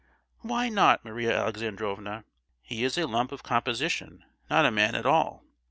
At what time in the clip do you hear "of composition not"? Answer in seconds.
3.31-4.65